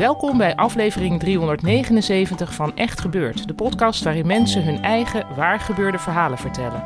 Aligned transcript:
Welkom 0.00 0.38
bij 0.38 0.56
aflevering 0.56 1.20
379 1.20 2.54
van 2.54 2.76
Echt 2.76 3.00
Gebeurd, 3.00 3.48
de 3.48 3.54
podcast 3.54 4.02
waarin 4.02 4.26
mensen 4.26 4.64
hun 4.64 4.82
eigen 4.82 5.26
waargebeurde 5.36 5.98
verhalen 5.98 6.38
vertellen. 6.38 6.84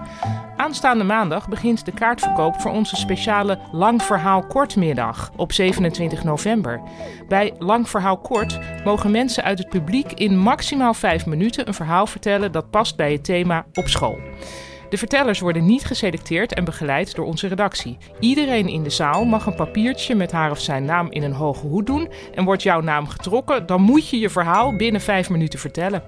Aanstaande 0.57 1.05
maandag 1.05 1.49
begint 1.49 1.85
de 1.85 1.93
kaartverkoop 1.93 2.61
voor 2.61 2.71
onze 2.71 2.97
speciale 2.97 3.59
Lang 3.73 4.03
Verhaal 4.03 4.47
Kortmiddag 4.47 5.31
op 5.37 5.53
27 5.53 6.25
november. 6.25 6.83
Bij 7.29 7.55
Lang 7.59 7.89
Verhaal 7.89 8.19
Kort 8.19 8.59
mogen 8.85 9.11
mensen 9.11 9.45
uit 9.45 9.59
het 9.59 9.69
publiek 9.69 10.13
in 10.13 10.39
maximaal 10.39 10.95
5 10.95 11.27
minuten 11.27 11.69
een 11.69 11.75
verhaal 11.75 12.07
vertellen 12.07 12.53
dat 12.53 12.71
past 12.71 12.97
bij 12.97 13.13
het 13.13 13.25
thema 13.25 13.67
op 13.73 13.89
school. 13.89 14.19
De 14.95 15.01
vertellers 15.01 15.41
worden 15.41 15.65
niet 15.65 15.85
geselecteerd 15.85 16.55
en 16.55 16.65
begeleid 16.65 17.15
door 17.15 17.27
onze 17.27 17.47
redactie. 17.47 17.99
Iedereen 18.21 18.69
in 18.69 18.83
de 18.83 18.91
zaal 18.91 19.25
mag 19.25 19.47
een 19.47 19.55
papiertje 19.55 20.15
met 20.15 20.33
haar 20.33 20.51
of 20.51 20.61
zijn 20.61 20.85
naam 20.85 21.11
in 21.11 21.23
een 21.23 21.33
hoge 21.33 21.67
hoed 21.67 21.87
doen. 21.87 22.09
En 22.35 22.45
wordt 22.45 22.63
jouw 22.63 22.81
naam 22.81 23.09
getrokken, 23.09 23.67
dan 23.67 23.81
moet 23.81 24.09
je 24.09 24.19
je 24.19 24.31
verhaal 24.31 24.77
binnen 24.77 25.01
vijf 25.01 25.31
minuten 25.31 25.59
vertellen. 25.59 26.03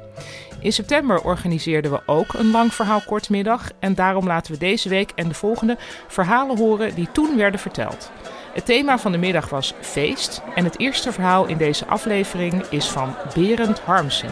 In 0.61 0.73
september 0.73 1.21
organiseerden 1.21 1.91
we 1.91 2.01
ook 2.07 2.35
een 2.35 2.51
lang 2.51 2.75
verhaal 2.75 3.01
kortmiddag. 3.07 3.71
En 3.79 3.95
daarom 3.95 4.27
laten 4.27 4.53
we 4.53 4.59
deze 4.59 4.89
week 4.89 5.13
en 5.15 5.29
de 5.29 5.35
volgende 5.35 5.77
verhalen 6.09 6.59
horen 6.59 6.95
die 6.95 7.09
toen 7.13 7.37
werden 7.37 7.61
verteld. 7.61 8.11
Het 8.55 8.65
thema 8.65 8.99
van 8.99 9.13
de 9.13 9.19
middag 9.19 9.49
was 9.49 9.75
feest. 9.81 10.43
En 10.55 10.65
het 10.65 10.79
eerste 10.79 11.13
verhaal 11.13 11.47
in 11.47 11.57
deze 11.57 11.87
aflevering 11.87 12.63
is 12.71 12.89
van 12.89 13.15
Berend 13.35 13.81
Harmsen. 13.81 14.31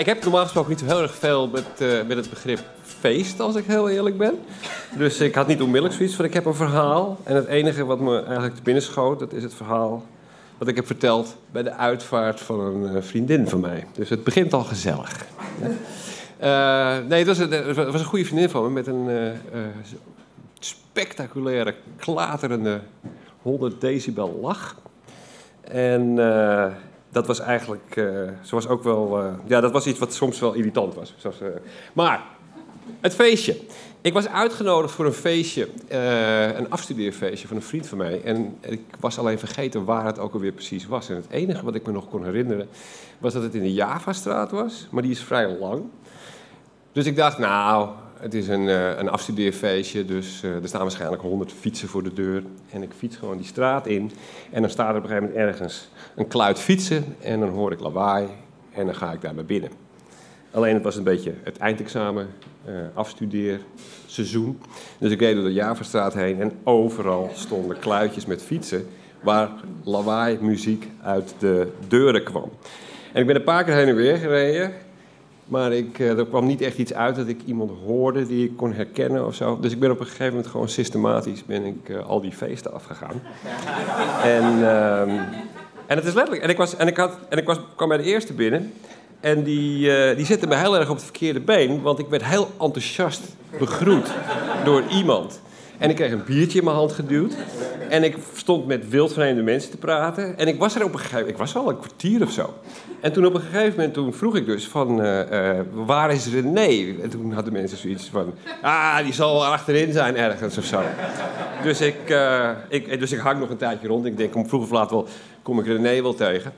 Ik 0.00 0.06
heb 0.06 0.22
normaal 0.22 0.42
gesproken 0.42 0.70
niet 0.70 0.78
zo 0.78 0.84
heel 0.84 1.02
erg 1.02 1.14
veel 1.14 1.48
met, 1.48 1.64
uh, 1.78 2.02
met 2.06 2.16
het 2.16 2.30
begrip 2.30 2.60
feest, 2.82 3.40
als 3.40 3.54
ik 3.54 3.64
heel 3.64 3.88
eerlijk 3.88 4.18
ben. 4.18 4.38
Dus 4.96 5.20
ik 5.20 5.34
had 5.34 5.46
niet 5.46 5.60
onmiddellijk 5.60 5.94
zoiets 5.94 6.14
van, 6.14 6.24
ik 6.24 6.34
heb 6.34 6.44
een 6.44 6.54
verhaal. 6.54 7.18
En 7.22 7.34
het 7.34 7.46
enige 7.46 7.84
wat 7.84 8.00
me 8.00 8.22
eigenlijk 8.22 8.54
te 8.54 8.62
binnen 8.62 8.82
schoot, 8.82 9.18
dat 9.18 9.32
is 9.32 9.42
het 9.42 9.54
verhaal 9.54 10.06
wat 10.58 10.68
ik 10.68 10.76
heb 10.76 10.86
verteld 10.86 11.36
bij 11.50 11.62
de 11.62 11.72
uitvaart 11.72 12.40
van 12.40 12.60
een 12.60 12.96
uh, 12.96 13.02
vriendin 13.02 13.48
van 13.48 13.60
mij. 13.60 13.86
Dus 13.92 14.08
het 14.08 14.24
begint 14.24 14.52
al 14.52 14.64
gezellig. 14.64 15.26
Uh, 16.42 16.98
nee, 17.08 17.18
het 17.24 17.26
was, 17.26 17.38
een, 17.38 17.74
was, 17.74 18.00
een, 18.00 18.04
goede 18.04 18.24
vriendin 18.24 18.50
van 18.50 18.62
me 18.62 18.70
met 18.70 18.86
een 18.86 19.32
spectaculaire, 20.58 21.74
klaterende 21.96 22.80
100 23.42 23.80
decibel 23.80 24.38
lach. 24.42 24.76
En 25.60 26.18
dat 27.10 27.26
was 27.26 27.40
eigenlijk, 27.40 27.96
uh, 27.96 28.04
ze 28.42 28.54
was 28.54 28.68
ook 28.68 28.82
wel, 28.82 29.22
uh, 29.22 29.32
ja, 29.44 29.60
dat 29.60 29.72
was 29.72 29.86
iets 29.86 29.98
wat 29.98 30.14
soms 30.14 30.40
wel 30.40 30.52
irritant 30.52 30.94
was. 30.94 31.14
Uh, 31.24 31.48
maar, 31.92 32.24
het 33.00 33.14
feestje. 33.14 33.56
Ik 34.00 34.12
was 34.12 34.28
uitgenodigd 34.28 34.94
voor 34.94 35.06
een 35.06 35.12
feestje, 35.12 35.68
een 36.56 36.70
afstudeerfeestje 36.70 37.48
van 37.48 37.56
een 37.56 37.62
vriend 37.62 37.86
van 37.86 37.98
mij. 37.98 38.22
En 38.22 38.56
ik 38.60 38.80
was 39.00 39.18
alleen 39.18 39.38
vergeten 39.38 39.84
waar 39.84 40.04
het 40.04 40.18
ook 40.18 40.32
alweer 40.32 40.52
precies 40.52 40.86
was. 40.86 41.08
En 41.08 41.16
het 41.16 41.30
enige 41.30 41.64
wat 41.64 41.74
ik 41.74 41.86
me 41.86 41.92
nog 41.92 42.08
kon 42.08 42.24
herinneren, 42.24 42.68
was 43.18 43.32
dat 43.32 43.42
het 43.42 43.54
in 43.54 43.62
de 43.62 43.72
Javastraat 43.72 44.50
was. 44.50 44.88
Maar 44.90 45.02
die 45.02 45.10
is 45.10 45.22
vrij 45.22 45.56
lang. 45.58 45.82
Dus 46.92 47.06
ik 47.06 47.16
dacht, 47.16 47.38
nou, 47.38 47.88
het 48.20 48.34
is 48.34 48.48
een, 48.48 48.66
uh, 48.66 48.98
een 48.98 49.08
afstudeerfeestje, 49.08 50.04
dus 50.04 50.42
uh, 50.44 50.54
er 50.54 50.68
staan 50.68 50.80
waarschijnlijk 50.80 51.22
honderd 51.22 51.52
fietsen 51.52 51.88
voor 51.88 52.02
de 52.02 52.12
deur. 52.12 52.42
En 52.70 52.82
ik 52.82 52.90
fiets 52.96 53.16
gewoon 53.16 53.36
die 53.36 53.46
straat 53.46 53.86
in. 53.86 54.10
En 54.50 54.60
dan 54.60 54.70
staat 54.70 54.90
er 54.90 54.96
op 54.96 55.02
een 55.02 55.08
gegeven 55.08 55.28
moment 55.28 55.48
ergens 55.48 55.88
een 56.16 56.28
kluit 56.28 56.58
fietsen. 56.58 57.04
En 57.20 57.40
dan 57.40 57.48
hoor 57.48 57.72
ik 57.72 57.80
lawaai 57.80 58.26
en 58.72 58.86
dan 58.86 58.94
ga 58.94 59.12
ik 59.12 59.20
daar 59.20 59.34
naar 59.34 59.44
binnen. 59.44 59.70
Alleen 60.50 60.74
het 60.74 60.82
was 60.82 60.96
een 60.96 61.04
beetje 61.04 61.34
het 61.42 61.58
eindexamen, 61.58 62.28
uh, 62.68 62.74
afstudeerseizoen. 62.94 64.60
Dus 64.98 65.12
ik 65.12 65.20
reed 65.20 65.34
door 65.34 65.44
de 65.44 65.52
Javastraat 65.52 66.14
heen 66.14 66.40
en 66.40 66.52
overal 66.64 67.30
stonden 67.34 67.78
kluitjes 67.78 68.26
met 68.26 68.42
fietsen... 68.42 68.86
waar 69.22 69.50
lawaai, 69.84 70.38
muziek 70.40 70.88
uit 71.02 71.34
de 71.38 71.72
deuren 71.88 72.24
kwam. 72.24 72.50
En 73.12 73.20
ik 73.20 73.26
ben 73.26 73.36
een 73.36 73.44
paar 73.44 73.64
keer 73.64 73.74
heen 73.74 73.88
en 73.88 73.94
weer 73.94 74.16
gereden... 74.16 74.72
Maar 75.50 75.72
ik, 75.72 75.98
uh, 75.98 76.18
er 76.18 76.26
kwam 76.26 76.46
niet 76.46 76.60
echt 76.60 76.78
iets 76.78 76.94
uit 76.94 77.16
dat 77.16 77.28
ik 77.28 77.40
iemand 77.44 77.70
hoorde 77.86 78.26
die 78.26 78.44
ik 78.44 78.56
kon 78.56 78.72
herkennen 78.72 79.26
of 79.26 79.34
zo. 79.34 79.58
Dus 79.60 79.72
ik 79.72 79.80
ben 79.80 79.90
op 79.90 80.00
een 80.00 80.06
gegeven 80.06 80.28
moment 80.28 80.46
gewoon 80.46 80.68
systematisch 80.68 81.44
ben 81.44 81.64
ik, 81.64 81.88
uh, 81.88 82.06
al 82.06 82.20
die 82.20 82.32
feesten 82.32 82.72
afgegaan. 82.72 83.22
en, 84.36 84.58
uh, 84.58 85.00
en 85.86 85.96
het 85.96 86.04
is 86.04 86.14
letterlijk. 86.14 86.42
En 86.42 86.48
ik, 86.48 86.56
was, 86.56 86.76
en 86.76 86.86
ik, 86.86 86.96
had, 86.96 87.18
en 87.28 87.38
ik 87.38 87.46
was, 87.46 87.58
kwam 87.76 87.88
bij 87.88 87.96
de 87.96 88.02
eerste 88.02 88.32
binnen. 88.32 88.72
En 89.20 89.42
die, 89.42 89.86
uh, 89.86 90.16
die 90.16 90.26
zette 90.26 90.46
me 90.46 90.56
heel 90.56 90.76
erg 90.76 90.88
op 90.88 90.94
het 90.94 91.04
verkeerde 91.04 91.40
been. 91.40 91.82
Want 91.82 91.98
ik 91.98 92.08
werd 92.08 92.24
heel 92.24 92.48
enthousiast 92.60 93.20
begroet 93.58 94.10
door 94.64 94.82
iemand. 94.90 95.40
En 95.80 95.90
ik 95.90 95.96
kreeg 95.96 96.12
een 96.12 96.24
biertje 96.24 96.58
in 96.58 96.64
mijn 96.64 96.76
hand 96.76 96.92
geduwd. 96.92 97.34
En 97.88 98.04
ik 98.04 98.16
stond 98.34 98.66
met 98.66 98.88
wildvreemde 98.88 99.42
mensen 99.42 99.70
te 99.70 99.76
praten. 99.76 100.38
En 100.38 100.48
ik 100.48 100.58
was 100.58 100.74
er 100.74 100.84
op 100.84 100.92
een 100.92 100.98
gegeven 100.98 101.18
moment, 101.18 101.38
ik 101.38 101.44
was 101.44 101.56
al 101.56 101.68
een 101.68 101.78
kwartier 101.78 102.22
of 102.22 102.30
zo. 102.30 102.54
En 103.00 103.12
toen 103.12 103.26
op 103.26 103.34
een 103.34 103.40
gegeven 103.40 103.70
moment 103.70 103.94
toen 103.94 104.12
vroeg 104.12 104.36
ik 104.36 104.46
dus 104.46 104.66
van, 104.68 105.04
uh, 105.04 105.30
uh, 105.30 105.60
waar 105.72 106.12
is 106.12 106.26
René? 106.26 107.00
En 107.02 107.10
toen 107.10 107.32
hadden 107.32 107.52
mensen 107.52 107.78
zoiets 107.78 108.08
van, 108.08 108.34
ah, 108.62 108.98
die 109.02 109.12
zal 109.12 109.46
achterin 109.46 109.92
zijn 109.92 110.16
ergens 110.16 110.58
of 110.58 110.64
zo. 110.64 110.82
Dus 111.62 111.80
ik, 111.80 112.10
uh, 112.10 112.50
ik, 112.68 113.00
dus 113.00 113.12
ik 113.12 113.18
hang 113.18 113.38
nog 113.38 113.50
een 113.50 113.56
tijdje 113.56 113.88
rond. 113.88 114.06
Ik 114.06 114.16
denk, 114.16 114.34
om 114.34 114.48
vroeg 114.48 114.62
of 114.62 114.70
laat 114.70 114.90
wel, 114.90 115.06
kom 115.42 115.58
ik 115.58 115.66
René 115.66 116.02
wel 116.02 116.14
tegen. 116.14 116.52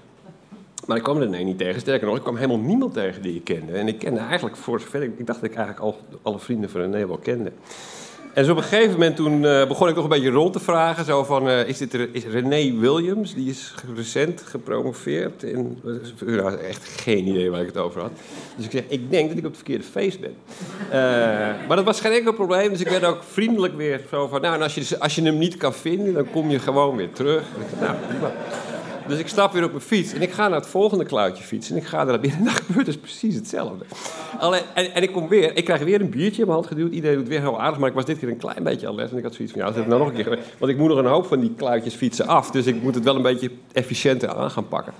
Maar 0.87 0.97
ik 0.97 1.03
kwam 1.03 1.19
René 1.19 1.39
niet 1.39 1.59
tegen. 1.59 1.81
Sterker 1.81 2.07
nog, 2.07 2.17
ik 2.17 2.23
kwam 2.23 2.37
helemaal 2.37 2.59
niemand 2.59 2.95
tegen 2.95 3.23
die 3.23 3.35
ik 3.35 3.45
kende. 3.45 3.73
En 3.73 3.89
ik 3.89 3.99
kende 3.99 4.21
eigenlijk, 4.21 4.57
voor 4.57 4.81
zover 4.81 5.03
ik, 5.03 5.19
ik 5.19 5.27
dacht 5.27 5.41
dat 5.41 5.51
ik 5.51 5.57
eigenlijk 5.57 5.87
al 5.87 6.01
alle 6.23 6.39
vrienden 6.39 6.71
van 6.71 6.81
René 6.81 7.07
wel 7.07 7.19
kende. 7.19 7.53
En 8.33 8.45
zo 8.45 8.51
op 8.51 8.57
een 8.57 8.63
gegeven 8.63 8.93
moment 8.93 9.17
toen 9.17 9.43
uh, 9.43 9.67
begon 9.67 9.89
ik 9.89 9.95
toch 9.95 10.05
een 10.05 10.11
beetje 10.11 10.31
rond 10.31 10.53
te 10.53 10.61
vragen. 10.61 11.05
Zo 11.05 11.25
van, 11.25 11.49
uh, 11.49 11.69
is 11.69 11.79
dit 11.79 11.95
is 12.13 12.25
René 12.25 12.79
Williams? 12.79 13.35
Die 13.35 13.51
is 13.51 13.75
recent 13.95 14.43
gepromoveerd. 14.47 15.43
In, 15.43 15.81
nou, 16.27 16.59
echt 16.59 16.89
geen 16.89 17.27
idee 17.27 17.51
waar 17.51 17.61
ik 17.61 17.67
het 17.67 17.77
over 17.77 18.01
had. 18.01 18.11
Dus 18.57 18.65
ik 18.65 18.71
zeg, 18.71 18.83
ik 18.89 19.11
denk 19.11 19.29
dat 19.29 19.39
ik 19.39 19.45
op 19.45 19.51
het 19.51 19.57
verkeerde 19.57 19.85
feest 19.85 20.21
ben. 20.21 20.35
Uh, 20.87 20.93
maar 21.69 21.77
dat 21.77 21.85
was 21.85 22.01
geen 22.01 22.13
enkel 22.13 22.33
probleem. 22.33 22.71
Dus 22.71 22.81
ik 22.81 22.89
werd 22.89 23.05
ook 23.05 23.23
vriendelijk 23.23 23.77
weer 23.77 24.01
zo 24.11 24.29
van... 24.29 24.41
Nou, 24.41 24.55
en 24.55 24.63
als 24.63 24.75
je, 24.75 24.99
als 24.99 25.15
je 25.15 25.23
hem 25.23 25.39
niet 25.39 25.57
kan 25.57 25.75
vinden, 25.75 26.15
dan 26.15 26.31
kom 26.31 26.51
je 26.51 26.59
gewoon 26.59 26.97
weer 26.97 27.13
terug. 27.13 27.43
nou. 27.81 27.95
Dus 29.13 29.21
ik 29.21 29.29
stap 29.29 29.53
weer 29.53 29.65
op 29.65 29.71
mijn 29.71 29.83
fiets 29.83 30.13
en 30.13 30.23
ik 30.23 30.31
ga 30.31 30.49
naar 30.49 30.59
het 30.59 30.69
volgende 30.69 31.05
kluitje 31.05 31.45
fietsen. 31.45 31.77
En 31.77 31.83
ik 31.83 31.89
ga 31.89 32.05
naar 32.05 32.21
binnen 32.21 32.39
en 32.39 32.45
dan 32.45 32.55
gebeurt 32.55 32.87
dus 32.87 32.97
precies 32.97 33.35
hetzelfde. 33.35 33.85
Alleen, 34.39 34.63
en, 34.75 34.95
en, 34.95 35.03
ik 35.03 35.13
kom 35.13 35.29
weer, 35.29 35.57
ik 35.57 35.65
krijg 35.65 35.83
weer 35.83 36.01
een 36.01 36.11
biertje 36.11 36.41
in 36.41 36.47
mijn 36.47 36.59
hand 36.59 36.67
geduwd. 36.67 36.93
Iedereen 36.93 37.17
doet 37.17 37.29
weer 37.29 37.41
heel 37.41 37.61
aardig, 37.61 37.79
maar 37.79 37.89
ik 37.89 37.95
was 37.95 38.05
dit 38.05 38.19
keer 38.19 38.29
een 38.29 38.37
klein 38.37 38.63
beetje 38.63 38.89
alert. 38.89 39.11
En 39.11 39.17
ik 39.17 39.23
had 39.23 39.35
zoiets 39.35 39.53
van, 39.53 39.63
ja, 39.63 39.67
dat 39.67 39.77
heb 39.77 39.85
ik 39.85 39.91
nou 39.91 40.03
nog 40.03 40.13
een 40.13 40.25
keer 40.25 40.39
Want 40.59 40.73
ik 40.73 40.79
moet 40.79 40.89
nog 40.89 40.99
een 40.99 41.07
hoop 41.07 41.27
van 41.27 41.41
die 41.41 41.55
kluitjes 41.57 41.95
fietsen 41.95 42.27
af. 42.27 42.51
Dus 42.51 42.67
ik 42.67 42.83
moet 42.83 42.95
het 42.95 43.05
wel 43.05 43.17
een 43.17 43.23
beetje 43.23 43.51
efficiënter 43.73 44.29
aan 44.29 44.51
gaan 44.51 44.69
pakken. 44.69 44.93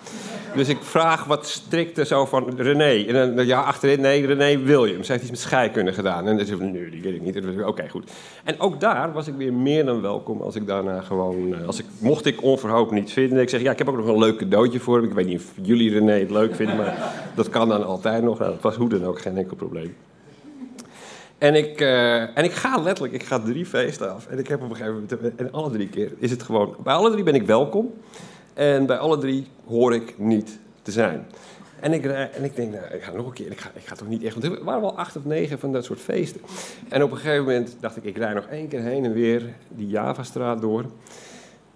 Dus 0.55 0.69
ik 0.69 0.79
vraag 0.81 1.25
wat 1.25 1.47
strikter 1.47 2.07
zo 2.07 2.27
van 2.27 2.53
René. 2.57 3.05
En 3.07 3.37
dan, 3.37 3.47
ja, 3.47 3.61
achterin, 3.61 4.01
nee, 4.01 4.27
René 4.27 4.59
Williams. 4.59 5.09
Hij 5.09 5.17
heeft 5.17 5.23
iets 5.23 5.31
met 5.31 5.41
scheikunde 5.41 5.93
gedaan. 5.93 6.29
En 6.29 6.37
dan 6.37 6.47
zei 6.47 6.61
nee, 6.61 6.91
die 6.91 7.03
weet 7.03 7.15
ik 7.15 7.23
niet. 7.23 7.37
Oké, 7.37 7.69
okay, 7.69 7.89
goed. 7.89 8.11
En 8.45 8.61
ook 8.61 8.81
daar 8.81 9.13
was 9.13 9.29
ik 9.29 9.35
weer 9.35 9.53
meer 9.53 9.85
dan 9.85 10.01
welkom 10.01 10.41
als 10.41 10.57
ik 10.57 10.67
daarna 10.67 11.01
gewoon... 11.01 11.67
Als 11.67 11.79
ik, 11.79 11.87
mocht 11.99 12.27
ik 12.27 12.43
onverhoopt 12.43 12.91
niet 12.91 13.13
vinden. 13.13 13.41
Ik 13.41 13.49
zeg, 13.49 13.61
ja, 13.61 13.71
ik 13.71 13.79
heb 13.79 13.89
ook 13.89 13.97
nog 13.97 14.07
een 14.07 14.19
leuk 14.19 14.39
cadeautje 14.39 14.81
voor 14.81 14.97
hem. 14.97 15.05
Ik 15.05 15.13
weet 15.13 15.27
niet 15.27 15.41
of 15.41 15.67
jullie 15.67 15.91
René 15.91 16.19
het 16.19 16.31
leuk 16.31 16.55
vinden, 16.55 16.77
maar 16.77 17.13
dat 17.35 17.49
kan 17.49 17.69
dan 17.69 17.85
altijd 17.85 18.23
nog. 18.23 18.39
Nou, 18.39 18.51
dat 18.51 18.63
was 18.63 18.77
hoe 18.77 18.89
dan 18.89 19.05
ook 19.05 19.21
geen 19.21 19.37
enkel 19.37 19.57
probleem. 19.57 19.97
En 21.39 21.55
ik, 21.55 21.81
uh, 21.81 22.39
en 22.39 22.45
ik 22.45 22.53
ga 22.53 22.79
letterlijk, 22.83 23.15
ik 23.15 23.23
ga 23.23 23.39
drie 23.39 23.67
feesten 23.67 24.15
af. 24.15 24.27
En 24.27 24.39
ik 24.39 24.49
heb 24.49 24.63
op 24.63 24.71
een 24.71 24.77
gegeven 24.77 25.07
moment, 25.11 25.35
en 25.37 25.53
alle 25.53 25.71
drie 25.71 25.89
keer 25.89 26.13
is 26.19 26.31
het 26.31 26.43
gewoon... 26.43 26.77
Bij 26.83 26.95
alle 26.95 27.11
drie 27.11 27.25
ben 27.25 27.35
ik 27.35 27.47
welkom. 27.47 27.93
En 28.55 28.87
bij 28.87 28.99
alle 28.99 29.19
drie 29.19 29.47
hoor 29.67 29.95
ik 29.95 30.19
niet 30.19 30.59
te 30.83 30.91
zijn. 30.91 31.27
En 31.81 31.93
ik, 31.93 32.05
en 32.05 32.45
ik 32.45 32.57
denk, 32.57 32.73
nou, 32.73 32.85
ik 32.95 33.03
ga 33.03 33.13
nog 33.13 33.27
een 33.27 33.33
keer. 33.33 33.51
Ik 33.51 33.61
ga, 33.61 33.71
ik 33.75 33.85
ga 33.85 33.95
toch 33.95 34.09
niet 34.09 34.23
echt. 34.23 34.35
Want 34.35 34.57
er 34.57 34.65
waren 34.65 34.81
wel 34.81 34.97
acht 34.97 35.17
of 35.17 35.25
negen 35.25 35.59
van 35.59 35.73
dat 35.73 35.85
soort 35.85 36.01
feesten. 36.01 36.41
En 36.89 37.03
op 37.03 37.11
een 37.11 37.17
gegeven 37.17 37.45
moment 37.45 37.77
dacht 37.81 37.97
ik, 37.97 38.05
ik 38.05 38.17
rij 38.17 38.33
nog 38.33 38.47
één 38.47 38.69
keer 38.69 38.81
heen 38.81 39.05
en 39.05 39.13
weer 39.13 39.55
die 39.69 39.87
Javastraat 39.87 40.61
door. 40.61 40.85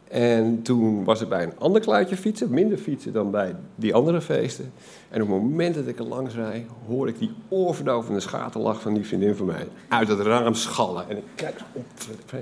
En 0.08 0.62
toen 0.62 1.04
was 1.04 1.20
het 1.20 1.28
bij 1.28 1.42
een 1.42 1.58
ander 1.58 1.80
kluitje 1.80 2.16
fietsen, 2.16 2.50
minder 2.50 2.78
fietsen 2.78 3.12
dan 3.12 3.30
bij 3.30 3.54
die 3.74 3.94
andere 3.94 4.20
feesten. 4.20 4.72
En 5.08 5.22
op 5.22 5.28
het 5.28 5.36
moment 5.36 5.74
dat 5.74 5.86
ik 5.86 5.98
er 5.98 6.06
langs 6.06 6.34
rijd, 6.34 6.66
hoor 6.86 7.08
ik 7.08 7.18
die 7.18 7.32
oorverdovende 7.48 8.20
schaterlach 8.20 8.80
van 8.80 8.94
die 8.94 9.06
vriendin 9.06 9.34
van 9.34 9.46
mij 9.46 9.68
uit 9.88 10.08
het 10.08 10.20
raam 10.20 10.54
schallen. 10.54 11.08
En 11.08 11.16
ik 11.16 11.24
kijk 11.34 11.60
op 11.72 11.84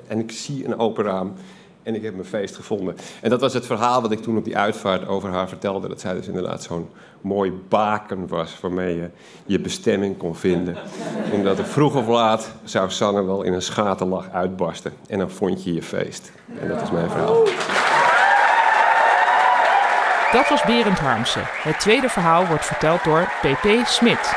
en 0.06 0.18
ik 0.18 0.30
zie 0.30 0.64
een 0.64 0.78
open 0.78 1.04
raam 1.04 1.32
en 1.84 1.94
ik 1.94 2.02
heb 2.02 2.14
mijn 2.14 2.26
feest 2.26 2.56
gevonden. 2.56 2.96
En 3.20 3.30
dat 3.30 3.40
was 3.40 3.54
het 3.54 3.66
verhaal 3.66 4.02
wat 4.02 4.10
ik 4.10 4.22
toen 4.22 4.36
op 4.36 4.44
die 4.44 4.56
uitvaart 4.56 5.06
over 5.06 5.30
haar 5.30 5.48
vertelde. 5.48 5.88
Dat 5.88 6.00
zij 6.00 6.14
dus 6.14 6.26
inderdaad 6.26 6.62
zo'n 6.62 6.88
mooi 7.20 7.52
baken 7.68 8.28
was 8.28 8.60
waarmee 8.60 8.96
je 8.96 9.10
je 9.46 9.60
bestemming 9.60 10.16
kon 10.16 10.36
vinden. 10.36 10.76
Omdat 11.32 11.58
er 11.58 11.66
vroeg 11.66 11.94
of 11.94 12.06
laat 12.06 12.50
zou 12.64 12.90
Sanne 12.90 13.24
wel 13.24 13.42
in 13.42 13.52
een 13.52 13.62
schaterlach 13.62 14.30
uitbarsten. 14.30 14.92
En 15.08 15.18
dan 15.18 15.30
vond 15.30 15.64
je 15.64 15.74
je 15.74 15.82
feest. 15.82 16.32
En 16.60 16.68
dat 16.68 16.82
is 16.82 16.90
mijn 16.90 17.10
verhaal. 17.10 17.44
Dat 20.32 20.48
was 20.48 20.62
Berend 20.64 20.98
Harmsen. 20.98 21.44
Het 21.46 21.80
tweede 21.80 22.08
verhaal 22.08 22.46
wordt 22.46 22.66
verteld 22.66 23.04
door 23.04 23.28
PP 23.40 23.86
Smit. 23.86 24.36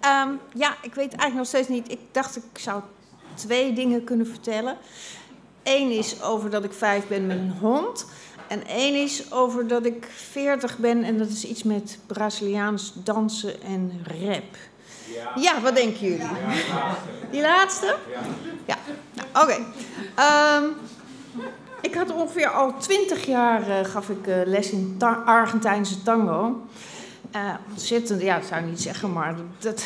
Ehm, 0.00 0.28
ja, 0.54 0.74
ik 0.82 0.94
weet 0.94 1.08
eigenlijk 1.08 1.34
nog 1.34 1.46
steeds 1.46 1.68
niet. 1.68 1.90
Ik 1.90 1.98
dacht 2.12 2.36
ik 2.36 2.58
zou 2.58 2.82
twee 3.36 3.72
dingen 3.72 4.04
kunnen 4.04 4.26
vertellen. 4.26 4.76
Eén 5.62 5.90
is 5.90 6.22
over 6.22 6.50
dat 6.50 6.64
ik 6.64 6.72
vijf 6.72 7.06
ben 7.06 7.26
met 7.26 7.36
een 7.36 7.56
hond. 7.60 8.06
En 8.48 8.66
één 8.66 8.94
is 8.94 9.32
over 9.32 9.66
dat 9.66 9.84
ik 9.84 10.08
veertig 10.14 10.78
ben 10.78 11.04
en 11.04 11.18
dat 11.18 11.28
is 11.28 11.44
iets 11.44 11.62
met 11.62 11.98
Braziliaans 12.06 12.92
dansen 12.94 13.62
en 13.62 14.04
rap. 14.04 14.56
Ja, 15.14 15.32
ja 15.42 15.60
wat 15.60 15.74
denken 15.74 16.06
jullie? 16.06 16.26
Die 17.30 17.40
laatste? 17.40 17.96
Ja, 18.64 18.76
nou, 19.14 19.44
oké. 19.44 19.64
Ehm, 20.14 20.64
ik 21.80 21.94
had 21.94 22.12
ongeveer 22.12 22.48
al 22.48 22.78
twintig 22.78 23.26
jaar 23.26 23.68
uh, 23.68 23.84
gaf 23.84 24.08
ik 24.08 24.26
uh, 24.26 24.36
les 24.44 24.70
in 24.70 24.94
ta 24.98 25.22
Argentijnse 25.26 26.02
tango. 26.02 26.66
Uh, 27.36 27.54
ontzettend, 27.70 28.22
ja, 28.22 28.38
dat 28.38 28.46
zou 28.48 28.60
ik 28.60 28.66
niet 28.66 28.80
zeggen, 28.80 29.12
maar 29.12 29.34
dat, 29.58 29.84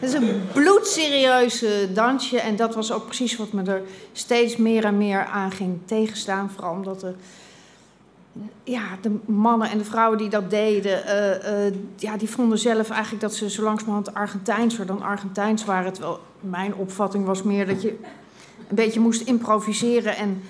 dat 0.00 0.08
is 0.08 0.14
een 0.14 0.42
bloedserieuze 0.52 1.88
dansje. 1.92 2.40
En 2.40 2.56
dat 2.56 2.74
was 2.74 2.92
ook 2.92 3.04
precies 3.04 3.36
wat 3.36 3.52
me 3.52 3.62
er 3.62 3.82
steeds 4.12 4.56
meer 4.56 4.84
en 4.84 4.96
meer 4.96 5.24
aan 5.24 5.50
ging 5.50 5.78
tegenstaan. 5.84 6.50
Vooral 6.50 6.72
omdat 6.72 7.00
de, 7.00 7.14
ja, 8.64 8.82
de 9.00 9.16
mannen 9.24 9.70
en 9.70 9.78
de 9.78 9.84
vrouwen 9.84 10.18
die 10.18 10.28
dat 10.28 10.50
deden, 10.50 11.02
uh, 11.06 11.66
uh, 11.66 11.74
ja, 11.96 12.16
die 12.16 12.30
vonden 12.30 12.58
zelf 12.58 12.90
eigenlijk 12.90 13.22
dat 13.22 13.34
ze 13.34 13.50
zo 13.50 13.62
langzamerhand 13.62 14.14
Argentijnser 14.14 14.86
dan 14.86 15.02
Argentijns 15.02 15.64
waren. 15.64 15.92
Terwijl 15.92 16.20
mijn 16.40 16.74
opvatting 16.74 17.24
was 17.24 17.42
meer 17.42 17.66
dat 17.66 17.82
je 17.82 17.88
een 18.68 18.76
beetje 18.76 19.00
moest 19.00 19.20
improviseren 19.20 20.16
en 20.16 20.42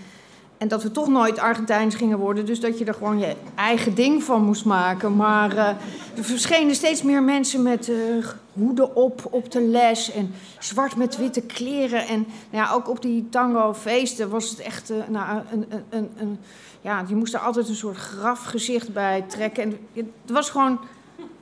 en 0.59 0.69
dat 0.69 0.83
we 0.83 0.91
toch 0.91 1.09
nooit 1.09 1.39
Argentijns 1.39 1.95
gingen 1.95 2.19
worden. 2.19 2.47
Dus 2.47 2.61
dat 2.61 2.79
je 2.79 2.85
er 2.85 2.95
gewoon 2.95 3.19
je 3.19 3.37
eigen 3.55 3.95
ding 3.95 4.23
van 4.23 4.43
moest 4.43 4.65
maken. 4.65 5.17
Maar 5.17 5.55
uh, 5.55 5.69
er 6.17 6.25
verschenen 6.25 6.75
steeds 6.75 7.03
meer 7.03 7.23
mensen 7.23 7.63
met 7.63 7.89
uh, 7.89 8.27
hoeden 8.53 8.97
op 8.97 9.27
op 9.31 9.51
de 9.51 9.61
les. 9.61 10.13
En 10.13 10.35
zwart 10.59 10.97
met 10.97 11.17
witte 11.17 11.41
kleren. 11.41 12.07
En 12.07 12.27
nou 12.51 12.65
ja, 12.65 12.73
ook 12.73 12.89
op 12.89 13.03
die 13.03 13.29
tango-feesten 13.31 14.29
was 14.29 14.51
het 14.51 14.59
echt 14.59 14.91
uh, 14.91 14.97
nou, 15.09 15.41
een, 15.53 15.67
een, 15.89 16.11
een, 16.17 16.39
Ja, 16.81 17.05
je 17.09 17.15
moest 17.15 17.35
er 17.35 17.41
altijd 17.41 17.69
een 17.69 17.75
soort 17.75 17.97
grafgezicht 17.97 18.93
bij 18.93 19.25
trekken. 19.29 19.63
En 19.63 19.79
het 19.95 20.31
was 20.31 20.51
gewoon... 20.51 20.79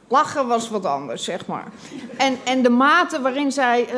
Lachen 0.09 0.47
was 0.47 0.69
wat 0.71 0.85
anders, 0.85 1.25
zeg 1.25 1.47
maar. 1.47 1.65
En, 2.17 2.37
en 2.45 2.63
de 2.63 2.69
mate 2.69 3.21
waarin 3.21 3.53
zij 3.53 3.89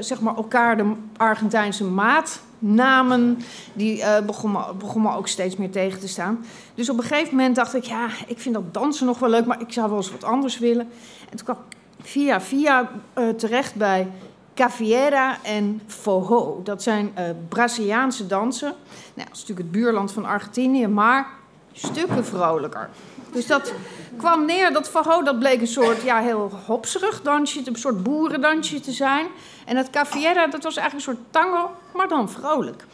zeg 0.00 0.20
maar 0.20 0.36
elkaar 0.36 0.76
de 0.76 0.92
Argentijnse 1.16 1.84
maat 1.84 2.40
namen, 2.60 3.38
die 3.72 3.98
uh, 3.98 4.20
begonnen, 4.20 4.78
begonnen 4.78 5.14
ook 5.14 5.28
steeds 5.28 5.56
meer 5.56 5.70
tegen 5.70 6.00
te 6.00 6.08
staan. 6.08 6.44
Dus 6.74 6.90
op 6.90 6.98
een 6.98 7.04
gegeven 7.04 7.36
moment 7.36 7.56
dacht 7.56 7.74
ik, 7.74 7.84
ja, 7.84 8.08
ik 8.26 8.38
vind 8.38 8.54
dat 8.54 8.74
dansen 8.74 9.06
nog 9.06 9.18
wel 9.18 9.30
leuk, 9.30 9.46
maar 9.46 9.60
ik 9.60 9.72
zou 9.72 9.88
wel 9.88 9.96
eens 9.96 10.10
wat 10.10 10.24
anders 10.24 10.58
willen. 10.58 10.88
En 11.30 11.36
toen 11.36 11.44
kwam 11.44 11.58
via 12.02 12.40
via 12.40 12.90
uh, 13.18 13.28
terecht 13.28 13.74
bij 13.74 14.08
Caviera 14.54 15.36
en 15.42 15.80
Forró. 15.86 16.60
Dat 16.64 16.82
zijn 16.82 17.12
uh, 17.18 17.24
Braziliaanse 17.48 18.26
dansen. 18.26 18.74
Nou, 19.14 19.28
dat 19.28 19.36
is 19.36 19.40
natuurlijk 19.40 19.58
het 19.58 19.70
buurland 19.70 20.12
van 20.12 20.24
Argentinië, 20.24 20.86
maar 20.86 21.26
stukken 21.72 22.24
vrolijker. 22.24 22.88
Dus 23.32 23.46
dat 23.46 23.72
kwam 24.16 24.44
neer, 24.44 24.72
dat 24.72 24.88
Forró, 24.88 25.22
dat 25.22 25.38
bleek 25.38 25.60
een 25.60 25.66
soort 25.66 26.02
ja, 26.02 26.20
heel 26.20 26.50
hopserig 26.66 27.22
dansje, 27.22 27.60
een 27.64 27.76
soort 27.76 28.02
boerendansje 28.02 28.80
te 28.80 28.92
zijn. 28.92 29.26
En 29.70 29.76
het 29.76 29.90
Caviera, 29.90 30.46
dat 30.46 30.62
was 30.62 30.76
eigenlijk 30.76 31.06
een 31.06 31.14
soort 31.14 31.26
tango, 31.32 31.70
maar 31.94 32.08
dan 32.08 32.30
vrolijk. 32.30 32.84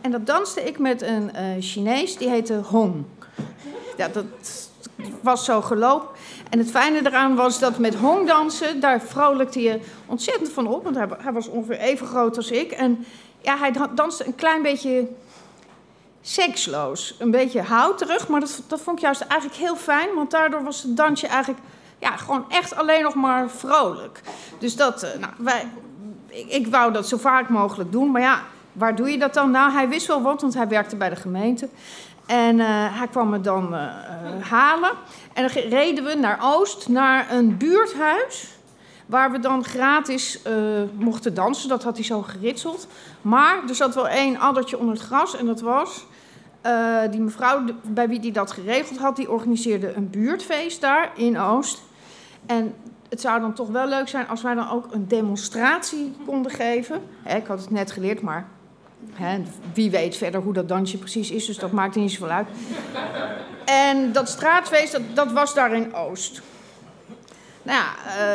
En 0.00 0.10
dat 0.10 0.26
danste 0.26 0.64
ik 0.64 0.78
met 0.78 1.02
een 1.02 1.30
uh, 1.36 1.42
Chinees, 1.60 2.16
die 2.16 2.28
heette 2.28 2.54
Hong. 2.54 3.04
Ja, 3.96 4.08
dat 4.08 4.24
was 5.20 5.44
zo 5.44 5.60
gelopen. 5.60 6.08
En 6.50 6.58
het 6.58 6.70
fijne 6.70 7.06
eraan 7.06 7.34
was 7.34 7.58
dat 7.58 7.78
met 7.78 7.94
Hong 7.94 8.26
dansen, 8.26 8.80
daar 8.80 9.00
vrolijkte 9.00 9.60
je 9.60 9.80
ontzettend 10.06 10.48
van 10.48 10.66
op. 10.66 10.84
Want 10.84 10.96
hij, 10.96 11.08
hij 11.18 11.32
was 11.32 11.48
ongeveer 11.48 11.78
even 11.78 12.06
groot 12.06 12.36
als 12.36 12.50
ik. 12.50 12.70
En 12.70 13.06
ja, 13.40 13.58
hij 13.58 13.72
danste 13.94 14.26
een 14.26 14.34
klein 14.34 14.62
beetje 14.62 15.08
seksloos. 16.20 17.14
Een 17.18 17.30
beetje 17.30 17.62
houterig, 17.62 18.28
maar 18.28 18.40
dat, 18.40 18.62
dat 18.66 18.80
vond 18.80 18.96
ik 18.96 19.02
juist 19.02 19.20
eigenlijk 19.20 19.60
heel 19.60 19.76
fijn. 19.76 20.14
Want 20.14 20.30
daardoor 20.30 20.64
was 20.64 20.82
het 20.82 20.96
dansje 20.96 21.26
eigenlijk 21.26 21.60
ja, 21.98 22.16
gewoon 22.16 22.44
echt 22.48 22.74
alleen 22.74 23.02
nog 23.02 23.14
maar 23.14 23.50
vrolijk. 23.50 24.20
Dus 24.58 24.76
dat, 24.76 25.04
uh, 25.04 25.10
nou, 25.20 25.32
wij, 25.38 25.68
ik, 26.28 26.66
wou 26.66 26.92
dat 26.92 27.08
zo 27.08 27.16
vaak 27.16 27.48
mogelijk 27.48 27.92
doen. 27.92 28.10
Maar 28.10 28.20
ja, 28.20 28.42
waar 28.72 28.94
doe 28.94 29.10
je 29.10 29.18
dat 29.18 29.34
dan? 29.34 29.50
Nou, 29.50 29.72
hij 29.72 29.88
wist 29.88 30.06
wel 30.06 30.22
wat, 30.22 30.40
want 30.40 30.54
hij 30.54 30.68
werkte 30.68 30.96
bij 30.96 31.08
de 31.08 31.16
gemeente. 31.16 31.68
En 32.26 32.58
uh, 32.58 32.66
hij 32.70 33.06
kwam 33.06 33.28
me 33.28 33.40
dan 33.40 33.74
uh, 33.74 33.86
halen. 34.48 34.90
En 35.32 35.46
dan 35.46 35.62
reden 35.68 36.04
we 36.04 36.14
naar 36.14 36.38
Oost, 36.42 36.88
naar 36.88 37.32
een 37.32 37.56
buurthuis. 37.56 38.48
Waar 39.06 39.30
we 39.30 39.38
dan 39.38 39.64
gratis 39.64 40.42
mochten 40.98 41.34
dansen. 41.34 41.68
Dat 41.68 41.82
had 41.82 41.96
hij 41.96 42.04
zo 42.04 42.22
geritseld. 42.22 42.86
Maar 43.22 43.62
er 43.68 43.74
zat 43.74 43.94
wel 43.94 44.08
één 44.08 44.38
addertje 44.38 44.78
onder 44.78 44.94
het 44.94 45.04
gras. 45.04 45.36
En 45.36 45.46
dat 45.46 45.60
was 45.60 46.06
die 47.10 47.20
mevrouw 47.20 47.64
bij 47.82 48.08
wie 48.08 48.20
die 48.20 48.32
dat 48.32 48.52
geregeld 48.52 48.98
had, 48.98 49.16
die 49.16 49.30
organiseerde 49.30 49.92
een 49.92 50.10
buurtfeest 50.10 50.80
daar 50.80 51.10
in 51.14 51.38
Oost. 51.38 51.82
En 52.48 52.74
het 53.08 53.20
zou 53.20 53.40
dan 53.40 53.54
toch 53.54 53.68
wel 53.68 53.88
leuk 53.88 54.08
zijn 54.08 54.28
als 54.28 54.42
wij 54.42 54.54
dan 54.54 54.70
ook 54.70 54.86
een 54.90 55.08
demonstratie 55.08 56.16
konden 56.26 56.52
geven. 56.52 57.02
Ik 57.26 57.46
had 57.46 57.60
het 57.60 57.70
net 57.70 57.92
geleerd, 57.92 58.20
maar 58.20 58.46
wie 59.74 59.90
weet 59.90 60.16
verder 60.16 60.40
hoe 60.40 60.52
dat 60.52 60.68
dansje 60.68 60.98
precies 60.98 61.30
is, 61.30 61.46
dus 61.46 61.58
dat 61.58 61.72
maakt 61.72 61.94
niet 61.94 62.10
zoveel 62.10 62.28
uit. 62.28 62.48
En 63.64 64.12
dat 64.12 64.28
straatfeest, 64.28 64.92
dat, 64.92 65.02
dat 65.14 65.32
was 65.32 65.54
daar 65.54 65.74
in 65.74 65.94
Oost. 65.94 66.42
Nou 67.62 67.78
ja, 67.78 67.94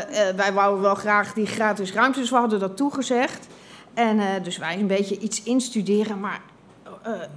uh, 0.10 0.30
uh, 0.30 0.36
wij 0.36 0.54
wouden 0.54 0.81
wel 0.81 0.95
graag 0.95 1.33
die 1.33 1.45
gratis 1.45 1.94
ruimte, 1.94 2.19
dus 2.19 2.30
we 2.30 2.36
hadden 2.36 2.59
dat 2.59 2.77
toegezegd. 2.77 3.48
En 3.94 4.44
dus 4.44 4.57
wij 4.57 4.80
een 4.80 4.88
beetje 4.88 5.19
iets 5.19 5.44
instuderen, 5.44 6.19
maar 6.19 6.42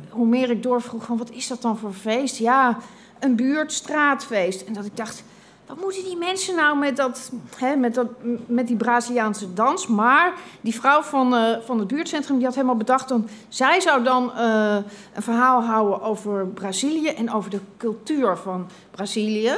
hoe 0.08 0.26
meer 0.26 0.50
ik 0.50 0.62
doorvroeg 0.62 1.04
van 1.04 1.16
wat 1.16 1.30
is 1.30 1.46
dat 1.46 1.62
dan 1.62 1.78
voor 1.78 1.92
feest? 1.92 2.36
Ja, 2.36 2.78
een 3.18 3.36
buurtstraatfeest. 3.36 4.62
En 4.62 4.72
dat 4.72 4.84
ik 4.84 4.96
dacht, 4.96 5.22
wat 5.66 5.80
moeten 5.80 6.04
die 6.04 6.16
mensen 6.16 6.56
nou 6.56 6.78
met, 6.78 6.96
dat, 6.96 7.30
hè, 7.56 7.76
met, 7.76 7.94
dat, 7.94 8.06
met 8.46 8.66
die 8.66 8.76
Braziliaanse 8.76 9.52
dans? 9.52 9.86
Maar 9.86 10.32
die 10.60 10.74
vrouw 10.74 11.02
van, 11.02 11.34
uh, 11.34 11.56
van 11.64 11.78
het 11.78 11.88
buurtcentrum 11.88 12.36
die 12.36 12.46
had 12.46 12.54
helemaal 12.54 12.76
bedacht... 12.76 13.08
Dan, 13.08 13.28
zij 13.48 13.80
zou 13.80 14.04
dan 14.04 14.32
uh, 14.36 14.76
een 15.14 15.22
verhaal 15.22 15.62
houden 15.62 16.02
over 16.02 16.46
Brazilië 16.46 17.08
en 17.08 17.32
over 17.32 17.50
de 17.50 17.60
cultuur 17.76 18.36
van 18.36 18.68
Brazilië. 18.90 19.52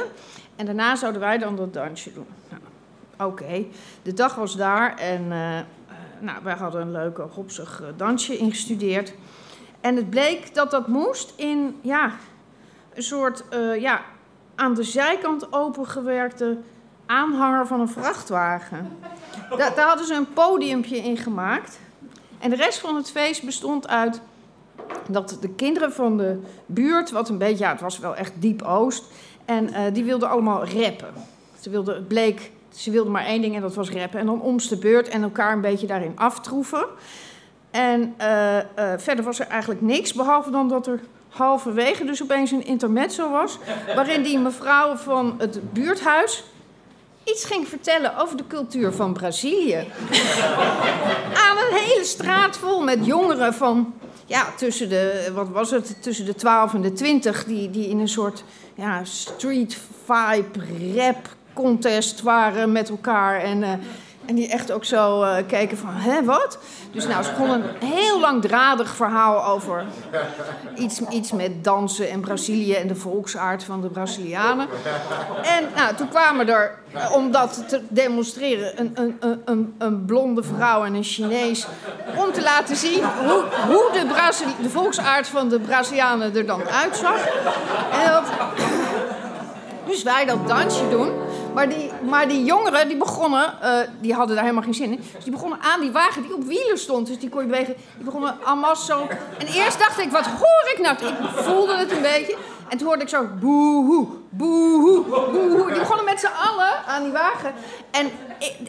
En 0.55 0.65
daarna 0.65 0.95
zouden 0.95 1.21
wij 1.21 1.37
dan 1.37 1.55
dat 1.55 1.73
dansje 1.73 2.13
doen. 2.13 2.27
Nou, 2.49 3.31
Oké, 3.31 3.65
de 4.01 4.13
dag 4.13 4.35
was 4.35 4.55
daar 4.55 4.97
en 4.97 5.27
nou, 6.19 6.43
wij 6.43 6.55
hadden 6.55 6.81
een 6.81 6.91
leuke 6.91 7.21
hopsig 7.21 7.83
dansje 7.97 8.37
ingestudeerd... 8.37 9.13
En 9.81 9.95
het 9.95 10.09
bleek 10.09 10.55
dat 10.55 10.71
dat 10.71 10.87
moest 10.87 11.33
in 11.35 11.79
ja, 11.81 12.11
een 12.93 13.03
soort 13.03 13.43
ja, 13.79 14.01
aan 14.59 14.73
de 14.73 14.83
zijkant 14.83 15.53
opengewerkte 15.53 16.57
aanhanger 17.05 17.67
van 17.67 17.79
een 17.79 17.89
vrachtwagen. 17.89 18.97
Da 19.49 19.69
daar 19.69 19.87
hadden 19.87 20.05
ze 20.05 20.13
een 20.13 20.33
podiumpje 20.33 20.97
in 20.97 21.17
gemaakt. 21.17 21.79
En 22.39 22.49
de 22.49 22.55
rest 22.55 22.79
van 22.79 22.95
het 22.95 23.11
feest 23.11 23.43
bestond 23.43 23.87
uit 23.87 24.21
dat 25.07 25.37
de 25.41 25.49
kinderen 25.49 25.93
van 25.93 26.17
de 26.17 26.39
buurt, 26.65 27.11
wat 27.11 27.29
een 27.29 27.37
beetje, 27.37 27.63
ja, 27.63 27.71
het 27.71 27.81
was 27.81 27.99
wel 27.99 28.15
echt 28.15 28.33
diep 28.35 28.61
oost, 28.61 29.03
en 29.45 29.69
uh, 29.69 29.79
die 29.93 30.03
wilden 30.03 30.29
allemaal 30.29 30.65
rappen. 30.65 31.13
Ze 31.59 31.69
wilden, 31.69 31.95
het 31.95 32.07
bleek, 32.07 32.51
ze 32.69 32.91
wilden 32.91 33.11
maar 33.11 33.25
één 33.25 33.41
ding 33.41 33.55
en 33.55 33.61
dat 33.61 33.75
was 33.75 33.89
rappen. 33.89 34.19
En 34.19 34.25
dan 34.25 34.57
de 34.69 34.77
beurt 34.77 35.07
en 35.07 35.23
elkaar 35.23 35.53
een 35.53 35.61
beetje 35.61 35.87
daarin 35.87 36.13
aftroeven. 36.15 36.85
En 37.71 38.15
uh, 38.21 38.55
uh, 38.55 38.61
verder 38.97 39.25
was 39.25 39.39
er 39.39 39.47
eigenlijk 39.47 39.81
niks, 39.81 40.13
behalve 40.13 40.51
dan 40.51 40.67
dat 40.67 40.87
er 40.87 40.99
halverwege 41.29 42.05
dus 42.05 42.21
opeens 42.23 42.51
een 42.51 42.65
intermezzo 42.65 43.29
was... 43.29 43.57
waarin 43.95 44.23
die 44.23 44.39
mevrouw 44.39 44.95
van 44.95 45.35
het 45.37 45.73
buurthuis 45.73 46.43
iets 47.23 47.45
ging 47.45 47.67
vertellen 47.67 48.17
over 48.17 48.37
de 48.37 48.47
cultuur 48.47 48.91
van 48.91 49.13
Brazilië. 49.13 49.87
Aan 51.47 51.57
een 51.57 51.75
hele 51.75 52.03
straat 52.03 52.57
vol 52.57 52.83
met 52.83 53.05
jongeren 53.05 53.53
van 53.53 53.93
ja, 54.25 54.45
tussen 54.57 54.89
de, 54.89 55.31
wat 55.33 55.49
was 55.49 55.71
het, 55.71 56.03
tussen 56.03 56.25
de 56.25 56.35
12 56.35 56.73
en 56.73 56.81
de 56.81 56.93
20, 56.93 57.45
die, 57.45 57.69
die 57.69 57.89
in 57.89 57.99
een 57.99 58.07
soort 58.07 58.43
ja, 58.75 59.03
street 59.03 59.77
vibe 60.05 60.65
rap 60.95 61.35
contest 61.53 62.21
waren 62.21 62.71
met 62.71 62.89
elkaar. 62.89 63.41
En, 63.41 63.61
uh, 63.61 63.69
en 64.29 64.35
die 64.35 64.47
echt 64.47 64.71
ook 64.71 64.85
zo 64.85 65.23
uh, 65.23 65.35
keken 65.47 65.77
van, 65.77 65.89
hè, 65.93 66.23
wat? 66.23 66.57
Dus 66.91 67.07
nou, 67.07 67.23
ze 67.23 67.29
begonnen 67.29 67.63
een 67.63 67.87
heel 67.87 68.19
langdradig 68.19 68.95
verhaal 68.95 69.45
over 69.45 69.85
iets, 70.75 70.99
iets 70.99 71.31
met 71.31 71.63
dansen 71.63 72.09
en 72.09 72.19
Brazilië 72.19 72.73
en 72.73 72.87
de 72.87 72.95
volksaard 72.95 73.63
van 73.63 73.81
de 73.81 73.87
Brazilianen. 73.87 74.67
En 75.43 75.63
nou, 75.75 75.95
toen 75.95 76.09
kwamen 76.09 76.49
er, 76.49 76.79
om 77.13 77.31
dat 77.31 77.63
te 77.67 77.81
demonstreren, 77.87 78.79
een, 78.79 78.91
een, 78.93 79.41
een, 79.45 79.75
een 79.77 80.05
blonde 80.05 80.43
vrouw 80.43 80.83
en 80.83 80.93
een 80.93 81.03
Chinees. 81.03 81.67
Om 82.17 82.31
te 82.31 82.41
laten 82.41 82.75
zien 82.75 83.03
hoe, 83.03 83.43
hoe 83.67 83.89
de, 83.93 84.53
de 84.61 84.69
volksaard 84.69 85.27
van 85.27 85.49
de 85.49 85.59
Brazilianen 85.59 86.35
er 86.35 86.45
dan 86.45 86.61
uitzag. 86.69 87.27
En 87.91 88.11
dat, 88.11 88.31
dus 89.85 90.03
wij 90.03 90.25
dat 90.25 90.47
dansje 90.47 90.89
doen. 90.89 91.11
Maar 91.53 91.69
die, 91.69 91.91
maar 92.09 92.27
die 92.27 92.43
jongeren 92.43 92.87
die 92.87 92.97
begonnen, 92.97 93.53
uh, 93.63 93.79
die 94.01 94.13
hadden 94.13 94.35
daar 94.35 94.43
helemaal 94.43 94.65
geen 94.65 94.73
zin 94.73 94.91
in. 94.91 95.03
Dus 95.15 95.23
die 95.23 95.33
begonnen 95.33 95.59
aan 95.61 95.81
die 95.81 95.91
wagen 95.91 96.21
die 96.21 96.35
op 96.35 96.43
wielen 96.43 96.77
stond. 96.77 97.07
Dus 97.07 97.19
die 97.19 97.29
kon 97.29 97.41
je 97.41 97.47
bewegen. 97.47 97.75
Die 97.95 98.05
begonnen 98.05 98.37
allemaal 98.43 98.75
zo. 98.75 99.07
En 99.37 99.47
eerst 99.47 99.79
dacht 99.79 99.99
ik, 99.99 100.11
wat 100.11 100.25
hoor 100.25 100.71
ik 100.73 100.79
nou? 100.81 100.95
Ik 100.95 101.43
voelde 101.43 101.75
het 101.75 101.91
een 101.91 102.01
beetje. 102.01 102.35
En 102.69 102.77
toen 102.77 102.87
hoorde 102.87 103.03
ik 103.03 103.09
zo 103.09 103.27
boehoe, 103.39 104.07
boehoe, 104.29 105.01
boehoe. 105.01 105.71
Die 105.71 105.79
begonnen 105.79 106.05
met 106.05 106.19
z'n 106.19 106.49
allen 106.49 106.85
aan 106.87 107.03
die 107.03 107.11
wagen. 107.11 107.53
En 107.91 108.11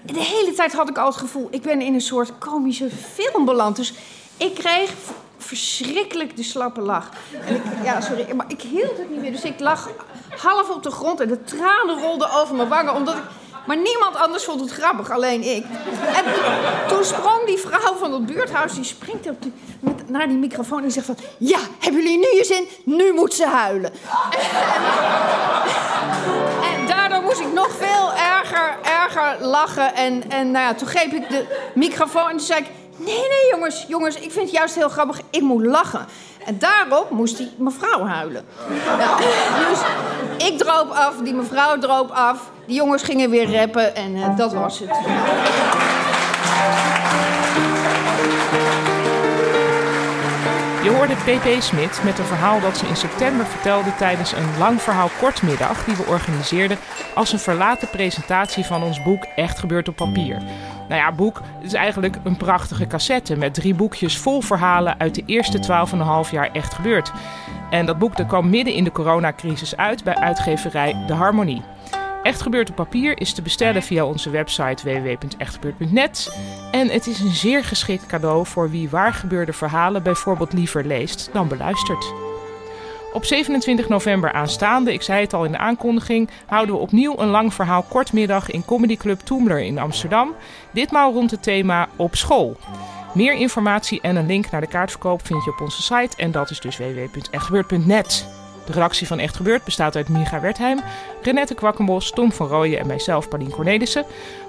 de 0.04 0.22
hele 0.22 0.52
tijd 0.52 0.72
had 0.72 0.88
ik 0.88 0.98
al 0.98 1.06
het 1.06 1.16
gevoel, 1.16 1.48
ik 1.50 1.62
ben 1.62 1.80
in 1.80 1.94
een 1.94 2.00
soort 2.00 2.38
komische 2.38 2.90
film 2.90 3.44
beland. 3.44 3.76
Dus 3.76 3.94
ik 4.36 4.54
kreeg 4.54 4.92
verschrikkelijk 5.42 6.36
de 6.36 6.42
slappe 6.42 6.80
lach. 6.80 7.08
En 7.46 7.54
ik, 7.54 7.62
ja, 7.82 8.00
sorry, 8.00 8.26
maar 8.34 8.46
ik 8.48 8.60
hield 8.60 8.98
het 8.98 9.10
niet 9.10 9.20
meer. 9.20 9.32
Dus 9.32 9.44
ik 9.44 9.60
lag 9.60 9.90
half 10.36 10.70
op 10.70 10.82
de 10.82 10.90
grond 10.90 11.20
en 11.20 11.28
de 11.28 11.44
tranen 11.44 12.00
rolden 12.00 12.32
over 12.32 12.54
mijn 12.54 12.68
wangen. 12.68 12.94
Omdat 12.94 13.16
ik, 13.16 13.22
maar 13.66 13.76
niemand 13.76 14.16
anders 14.16 14.44
vond 14.44 14.60
het 14.60 14.70
grappig, 14.70 15.10
alleen 15.10 15.42
ik. 15.42 15.64
En 16.14 16.24
toen 16.88 17.04
sprong 17.04 17.46
die 17.46 17.58
vrouw 17.58 17.94
van 17.94 18.12
het 18.12 18.26
buurthuis, 18.26 18.74
die 18.74 18.84
springt 18.84 19.28
op 19.28 19.42
die, 19.42 19.52
met, 19.80 20.08
naar 20.08 20.28
die 20.28 20.36
microfoon 20.36 20.78
en 20.78 20.84
die 20.84 20.92
zegt 20.92 21.06
van... 21.06 21.16
Ja, 21.38 21.58
hebben 21.78 22.02
jullie 22.02 22.18
nu 22.18 22.38
je 22.38 22.44
zin? 22.44 22.68
Nu 22.84 23.12
moet 23.12 23.34
ze 23.34 23.46
huilen. 23.46 23.92
En, 26.62 26.86
daardoor 26.86 27.22
moest 27.22 27.40
ik 27.40 27.52
nog 27.52 27.70
veel 27.78 28.12
erger, 28.12 28.76
erger 28.82 29.46
lachen. 29.46 29.94
En, 29.94 30.30
en 30.30 30.50
nou 30.50 30.64
ja, 30.64 30.74
toen 30.74 30.88
greep 30.88 31.12
ik 31.12 31.28
de 31.28 31.70
microfoon 31.74 32.28
en 32.28 32.36
toen 32.36 32.46
zei 32.46 32.60
ik... 32.60 32.66
Nee, 33.04 33.28
nee, 33.28 33.50
jongens, 33.50 33.84
jongens, 33.88 34.16
ik 34.16 34.30
vind 34.30 34.46
het 34.46 34.50
juist 34.50 34.74
heel 34.74 34.88
grappig. 34.88 35.20
Ik 35.30 35.40
moet 35.40 35.66
lachen. 35.66 36.06
En 36.44 36.58
daarop 36.58 37.10
moest 37.10 37.36
die 37.36 37.50
mevrouw 37.58 38.06
huilen. 38.06 38.44
Dus 39.68 39.80
ik 40.48 40.58
droop 40.58 40.90
af, 40.90 41.14
die 41.24 41.34
mevrouw 41.34 41.78
droop 41.78 42.10
af. 42.10 42.50
Die 42.66 42.76
jongens 42.76 43.02
gingen 43.02 43.30
weer 43.30 43.56
rappen 43.56 43.94
en 43.94 44.16
uh, 44.16 44.36
dat 44.36 44.52
was 44.52 44.78
het. 44.78 44.88
Je 50.82 50.90
hoorde 50.90 51.14
PP 51.14 51.62
Smit 51.62 52.00
met 52.04 52.18
een 52.18 52.24
verhaal 52.24 52.60
dat 52.60 52.76
ze 52.76 52.86
in 52.86 52.96
september 52.96 53.46
vertelde 53.46 53.94
tijdens 53.98 54.32
een 54.32 54.58
lang 54.58 54.82
verhaal 54.82 55.10
kortmiddag 55.18 55.84
die 55.84 55.96
we 55.96 56.04
organiseerden 56.06 56.78
als 57.14 57.32
een 57.32 57.38
verlaten 57.38 57.88
presentatie 57.88 58.64
van 58.64 58.82
ons 58.82 59.02
boek 59.02 59.24
Echt 59.36 59.58
gebeurt 59.58 59.88
op 59.88 59.96
papier. 59.96 60.42
Nou 60.90 61.02
ja, 61.02 61.12
boek 61.12 61.40
is 61.60 61.74
eigenlijk 61.74 62.16
een 62.24 62.36
prachtige 62.36 62.86
cassette 62.86 63.36
met 63.36 63.54
drie 63.54 63.74
boekjes 63.74 64.18
vol 64.18 64.40
verhalen 64.40 64.98
uit 64.98 65.14
de 65.14 65.22
eerste 65.26 65.58
12,5 66.26 66.30
jaar 66.30 66.50
Echt 66.52 66.74
gebeurd. 66.74 67.12
En 67.70 67.86
dat 67.86 67.98
boek 67.98 68.16
dat 68.16 68.26
kwam 68.26 68.50
midden 68.50 68.74
in 68.74 68.84
de 68.84 68.92
coronacrisis 68.92 69.76
uit 69.76 70.04
bij 70.04 70.14
uitgeverij 70.14 71.04
De 71.06 71.12
Harmonie. 71.12 71.62
Echt 72.22 72.40
gebeurt 72.42 72.70
op 72.70 72.76
papier 72.76 73.20
is 73.20 73.32
te 73.32 73.42
bestellen 73.42 73.82
via 73.82 74.04
onze 74.04 74.30
website 74.30 74.84
www.echtgebeurd.net. 74.84 76.36
En 76.70 76.88
het 76.88 77.06
is 77.06 77.20
een 77.20 77.30
zeer 77.30 77.64
geschikt 77.64 78.06
cadeau 78.06 78.46
voor 78.46 78.70
wie 78.70 78.90
waargebeurde 78.90 79.52
verhalen 79.52 80.02
bijvoorbeeld 80.02 80.52
liever 80.52 80.86
leest 80.86 81.30
dan 81.32 81.48
beluistert. 81.48 82.29
Op 83.12 83.24
27 83.24 83.88
november 83.88 84.32
aanstaande, 84.32 84.92
ik 84.92 85.02
zei 85.02 85.20
het 85.20 85.32
al 85.32 85.44
in 85.44 85.52
de 85.52 85.58
aankondiging, 85.58 86.30
houden 86.46 86.74
we 86.74 86.80
opnieuw 86.80 87.18
een 87.18 87.28
lang 87.28 87.54
verhaal 87.54 87.82
kortmiddag 87.82 88.50
in 88.50 88.64
Comedy 88.64 88.96
Club 88.96 89.20
Toemler 89.20 89.60
in 89.60 89.78
Amsterdam. 89.78 90.34
Ditmaal 90.70 91.12
rond 91.12 91.30
het 91.30 91.42
thema 91.42 91.88
op 91.96 92.16
school. 92.16 92.56
Meer 93.14 93.34
informatie 93.34 94.00
en 94.00 94.16
een 94.16 94.26
link 94.26 94.50
naar 94.50 94.60
de 94.60 94.66
kaartverkoop 94.66 95.26
vind 95.26 95.44
je 95.44 95.50
op 95.50 95.60
onze 95.60 95.82
site 95.82 96.16
en 96.16 96.30
dat 96.30 96.50
is 96.50 96.60
dus 96.60 96.76
www.echtgebeurd.net. 96.76 98.39
De 98.70 98.76
redactie 98.76 99.06
van 99.06 99.18
Echt 99.18 99.36
Gebeurd 99.36 99.64
bestaat 99.64 99.96
uit 99.96 100.08
Miga 100.08 100.40
Wertheim, 100.40 100.80
Renette 101.22 101.54
Kwakkenbos, 101.54 102.10
Tom 102.10 102.32
van 102.32 102.46
Rooyen 102.46 102.78
en 102.78 102.86
mijzelf, 102.86 103.28
Paulien 103.28 103.50
Cornelissen. 103.50 104.04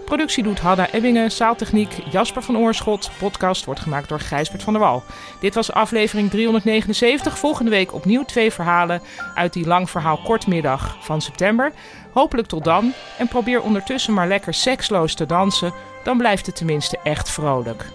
Productie 0.06 0.44
doet 0.44 0.60
Hanna 0.60 0.92
Ebbingen, 0.92 1.32
zaaltechniek 1.32 1.92
Jasper 2.12 2.42
van 2.42 2.58
Oorschot. 2.58 3.12
Podcast 3.20 3.66
wordt 3.66 3.80
gemaakt 3.80 4.10
door 4.10 4.20
Gijsbert 4.20 4.64
van 4.64 4.74
der 4.74 4.82
Wal. 4.82 5.04
Dit 5.40 5.56
was 5.56 5.72
aflevering 5.72 6.30
379. 6.30 7.38
Volgende 7.38 7.72
week 7.72 7.94
opnieuw 7.94 8.24
twee 8.24 8.52
verhalen 8.52 9.02
uit 9.36 9.54
die 9.54 9.68
lang 9.68 9.90
verhaal 9.90 10.18
kortmiddag 10.18 10.98
van 11.00 11.22
september. 11.22 11.72
Hopelijk 12.12 12.48
tot 12.48 12.64
dan. 12.64 12.94
En 13.18 13.28
probeer 13.28 13.62
ondertussen 13.62 14.14
maar 14.14 14.28
lekker 14.28 14.54
seksloos 14.54 15.14
te 15.14 15.26
dansen. 15.26 15.74
Dan 16.04 16.18
blijft 16.18 16.46
het 16.46 16.56
tenminste 16.56 17.00
echt 17.04 17.30
vrolijk. 17.30 17.86